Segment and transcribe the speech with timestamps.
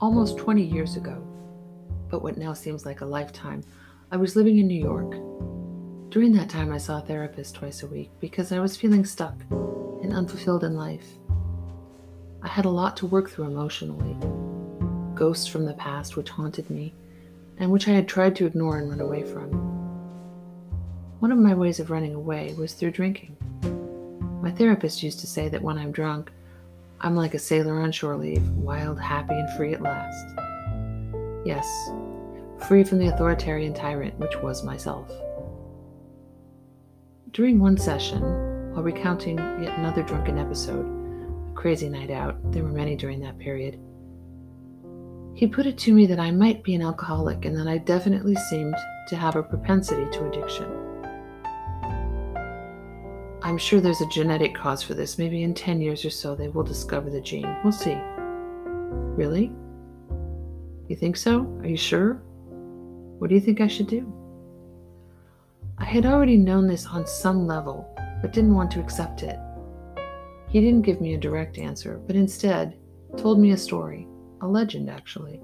[0.00, 1.22] Almost 20 years ago,
[2.08, 3.62] but what now seems like a lifetime,
[4.10, 5.10] I was living in New York.
[6.10, 9.34] During that time, I saw a therapist twice a week because I was feeling stuck
[9.50, 11.06] and unfulfilled in life.
[12.42, 14.16] I had a lot to work through emotionally
[15.14, 16.94] ghosts from the past which haunted me
[17.58, 19.50] and which I had tried to ignore and run away from.
[21.18, 23.36] One of my ways of running away was through drinking.
[24.40, 26.32] My therapist used to say that when I'm drunk,
[27.02, 30.34] I'm like a sailor on shore leave, wild, happy, and free at last.
[31.46, 31.66] Yes,
[32.68, 35.10] free from the authoritarian tyrant which was myself.
[37.30, 38.20] During one session,
[38.72, 40.84] while recounting yet another drunken episode,
[41.50, 43.78] a crazy night out, there were many during that period,
[45.34, 48.34] he put it to me that I might be an alcoholic and that I definitely
[48.50, 48.76] seemed
[49.08, 50.79] to have a propensity to addiction.
[53.50, 55.18] I'm sure there's a genetic cause for this.
[55.18, 57.52] Maybe in 10 years or so they will discover the gene.
[57.64, 57.98] We'll see.
[59.16, 59.50] Really?
[60.86, 61.40] You think so?
[61.58, 62.22] Are you sure?
[63.18, 64.06] What do you think I should do?
[65.78, 67.92] I had already known this on some level,
[68.22, 69.36] but didn't want to accept it.
[70.48, 72.78] He didn't give me a direct answer, but instead
[73.16, 74.06] told me a story,
[74.42, 75.40] a legend actually.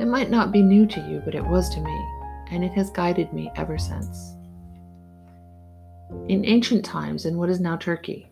[0.00, 2.06] It might not be new to you, but it was to me,
[2.50, 4.33] and it has guided me ever since.
[6.28, 8.30] In ancient times, in what is now Turkey,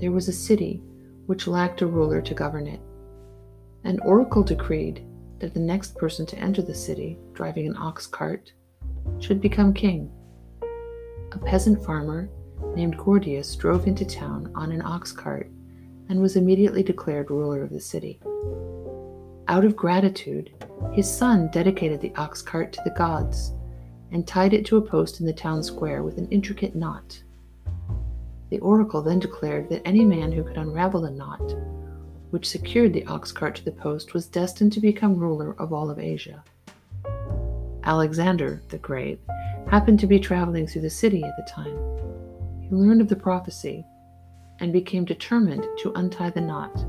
[0.00, 0.82] there was a city
[1.26, 2.80] which lacked a ruler to govern it.
[3.84, 5.04] An oracle decreed
[5.38, 8.52] that the next person to enter the city, driving an ox cart,
[9.18, 10.10] should become king
[11.32, 12.28] a peasant farmer
[12.74, 15.50] named Gordius drove into town on an ox cart
[16.08, 18.20] and was immediately declared ruler of the city.
[19.48, 20.52] Out of gratitude,
[20.92, 23.52] his son dedicated the ox cart to the gods
[24.12, 27.22] and tied it to a post in the town square with an intricate knot.
[28.50, 31.56] The oracle then declared that any man who could unravel the knot,
[32.30, 35.90] which secured the ox cart to the post, was destined to become ruler of all
[35.90, 36.44] of Asia.
[37.84, 39.18] Alexander the Great
[39.70, 41.76] happened to be traveling through the city at the time.
[42.60, 43.84] He learned of the prophecy
[44.60, 46.84] and became determined to untie the knot,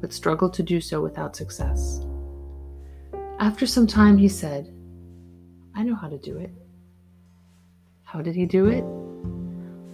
[0.00, 2.04] but struggled to do so without success.
[3.38, 4.72] After some time, he said,
[5.76, 6.50] I know how to do it.
[8.04, 8.82] How did he do it?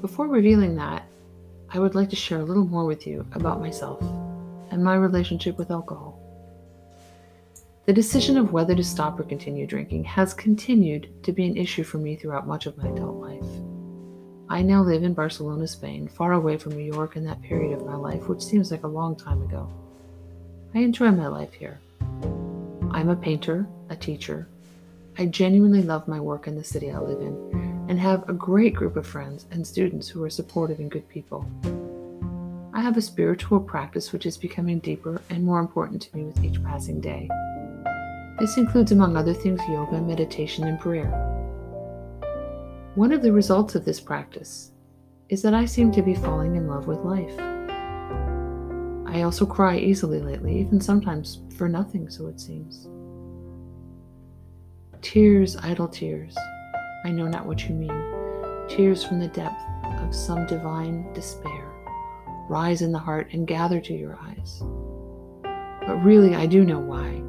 [0.01, 1.05] Before revealing that,
[1.71, 4.01] I would like to share a little more with you about myself
[4.71, 6.21] and my relationship with alcohol.
[7.87, 11.83] The decision of whether to stop or continue drinking has continued to be an issue
[11.83, 13.51] for me throughout much of my adult life.
[14.49, 17.85] I now live in Barcelona, Spain, far away from New York in that period of
[17.85, 19.69] my life, which seems like a long time ago.
[20.77, 21.81] I enjoy my life here.
[22.93, 24.47] I'm a painter, a teacher.
[25.19, 28.75] I genuinely love my work in the city I live in and have a great
[28.75, 31.47] group of friends and students who are supportive and good people.
[32.73, 36.43] I have a spiritual practice which is becoming deeper and more important to me with
[36.43, 37.29] each passing day.
[38.39, 41.11] This includes, among other things, yoga, meditation, and prayer.
[42.95, 44.71] One of the results of this practice
[45.29, 47.39] is that I seem to be falling in love with life.
[49.07, 52.89] I also cry easily lately, even sometimes for nothing, so it seems.
[55.03, 56.37] Tears, idle tears,
[57.05, 57.91] I know not what you mean.
[58.69, 59.61] Tears from the depth
[60.01, 61.73] of some divine despair
[62.49, 64.63] rise in the heart and gather to your eyes.
[65.87, 67.21] But really, I do know why.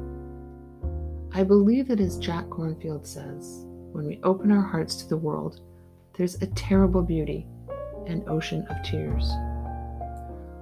[1.36, 5.60] I believe that as Jack Kornfield says, when we open our hearts to the world,
[6.16, 7.44] there's a terrible beauty,
[8.06, 9.28] an ocean of tears.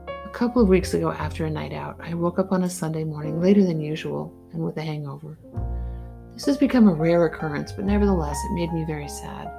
[0.09, 3.05] A couple of weeks ago, after a night out, I woke up on a Sunday
[3.05, 5.37] morning later than usual and with a hangover.
[6.35, 9.51] This has become a rare occurrence, but nevertheless, it made me very sad.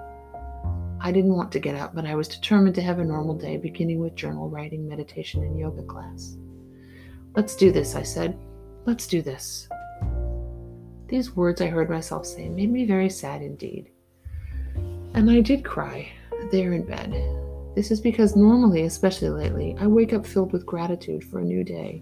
[0.99, 3.57] I didn't want to get up, but I was determined to have a normal day,
[3.57, 6.37] beginning with journal writing, meditation, and yoga class.
[7.35, 8.37] Let's do this, I said.
[8.85, 9.67] Let's do this.
[11.07, 13.91] These words I heard myself say made me very sad indeed.
[15.13, 16.11] And I did cry
[16.51, 17.11] there in bed.
[17.75, 21.63] This is because normally, especially lately, I wake up filled with gratitude for a new
[21.63, 22.01] day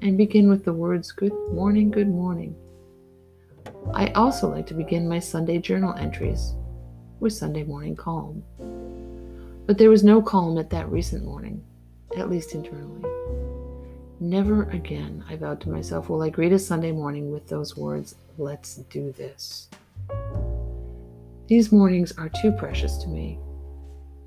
[0.00, 2.54] and begin with the words, Good morning, good morning.
[3.94, 6.54] I also like to begin my Sunday journal entries
[7.20, 8.42] with Sunday morning calm.
[9.66, 11.62] But there was no calm at that recent morning,
[12.16, 13.02] at least internally.
[14.20, 18.14] Never again, I vowed to myself, will I greet a Sunday morning with those words,
[18.36, 19.68] let's do this.
[21.46, 23.38] These mornings are too precious to me.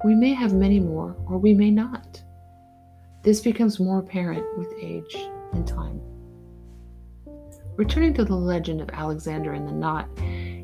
[0.03, 2.21] We may have many more, or we may not.
[3.23, 5.15] This becomes more apparent with age
[5.53, 6.01] and time.
[7.81, 10.07] Returning to the legend of Alexander and the knot,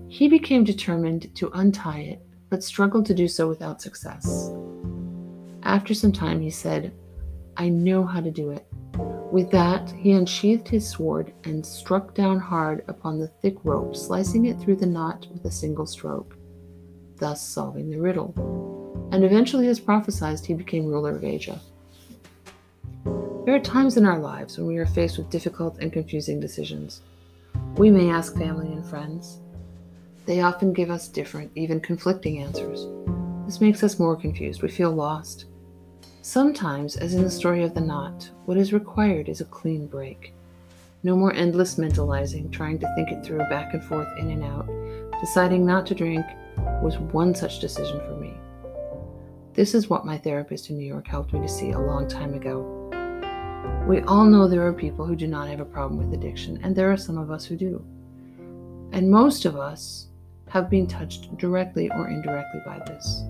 [0.08, 2.22] he became determined to untie it,
[2.52, 4.52] but struggled to do so without success.
[5.64, 6.94] After some time, he said,
[7.58, 8.68] I know how to do it.
[9.31, 14.46] With that, he unsheathed his sword and struck down hard upon the thick rope, slicing
[14.46, 16.38] it through the knot with a single stroke,
[17.16, 19.10] thus solving the riddle.
[19.12, 21.60] And eventually, as prophesied, he became ruler of Asia.
[23.47, 26.99] There are times in our lives when we are faced with difficult and confusing decisions.
[27.77, 29.39] We may ask family and friends.
[30.25, 32.88] They often give us different, even conflicting answers.
[33.45, 34.61] This makes us more confused.
[34.61, 35.45] We feel lost.
[36.21, 40.33] Sometimes, as in the story of the knot, what is required is a clean break.
[41.03, 44.67] No more endless mentalizing, trying to think it through back and forth, in and out.
[45.21, 46.25] Deciding not to drink
[46.83, 48.33] was one such decision for me.
[49.53, 52.33] This is what my therapist in New York helped me to see a long time
[52.33, 52.76] ago.
[53.88, 56.75] We all know there are people who do not have a problem with addiction, and
[56.75, 57.84] there are some of us who do.
[58.92, 60.08] And most of us
[60.50, 63.24] have been touched directly or indirectly by this.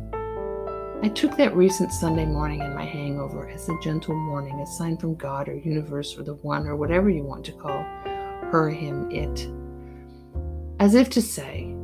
[1.04, 4.98] I took that recent Sunday morning in my hangover as a gentle warning, a sign
[4.98, 7.84] from God or universe or the one or whatever you want to call
[8.51, 9.48] her, him, it.
[10.80, 11.75] As if to say,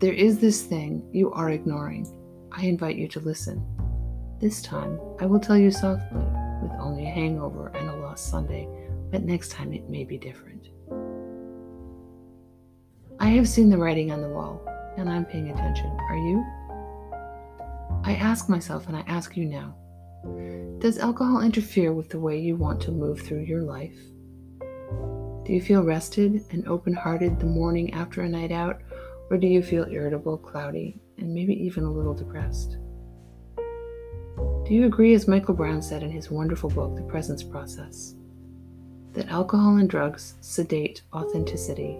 [0.00, 2.08] there is this thing you are ignoring.
[2.50, 3.64] I invite you to listen.
[4.40, 6.24] This time, I will tell you softly,
[6.62, 7.70] with only a hangover
[8.10, 8.68] lost Sunday,
[9.12, 10.70] but next time it may be different.
[13.20, 14.60] I have seen the writing on the wall,
[14.96, 15.86] and I'm paying attention.
[15.86, 16.44] Are you?
[18.02, 19.76] I ask myself, and I ask you now
[20.80, 23.98] Does alcohol interfere with the way you want to move through your life?
[25.44, 28.80] Do you feel rested and open hearted the morning after a night out,
[29.30, 32.78] or do you feel irritable, cloudy, and maybe even a little depressed?
[34.70, 38.14] Do you agree, as Michael Brown said in his wonderful book, The Presence Process,
[39.14, 41.98] that alcohol and drugs sedate authenticity?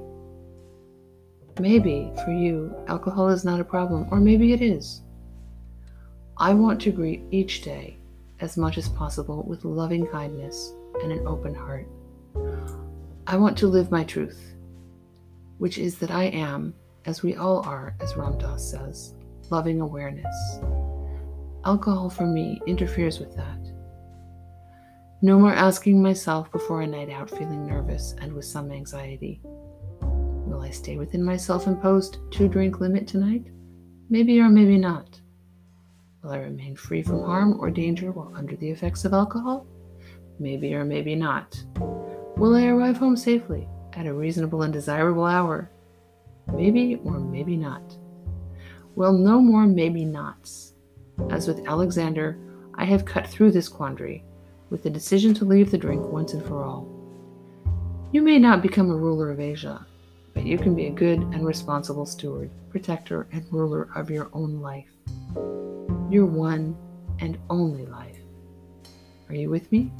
[1.58, 5.02] Maybe for you, alcohol is not a problem, or maybe it is.
[6.36, 7.96] I want to greet each day
[8.38, 10.72] as much as possible with loving kindness
[11.02, 11.88] and an open heart.
[13.26, 14.54] I want to live my truth,
[15.58, 16.74] which is that I am,
[17.04, 19.14] as we all are, as Ram Dass says,
[19.50, 20.60] loving awareness.
[21.64, 23.58] Alcohol for me interferes with that.
[25.22, 29.40] No more asking myself before a night out feeling nervous and with some anxiety.
[30.00, 33.44] Will I stay within my self imposed two drink limit tonight?
[34.08, 35.20] Maybe or maybe not.
[36.22, 39.66] Will I remain free from harm or danger while under the effects of alcohol?
[40.38, 41.62] Maybe or maybe not.
[42.36, 45.70] Will I arrive home safely at a reasonable and desirable hour?
[46.54, 47.96] Maybe or maybe not.
[48.96, 50.69] Well, no more maybe nots.
[51.28, 52.38] As with Alexander,
[52.74, 54.24] I have cut through this quandary
[54.70, 56.88] with the decision to leave the drink once and for all.
[58.12, 59.86] You may not become a ruler of Asia,
[60.32, 64.60] but you can be a good and responsible steward, protector, and ruler of your own
[64.60, 64.86] life
[66.10, 66.76] your one
[67.20, 68.18] and only life.
[69.28, 69.92] Are you with me?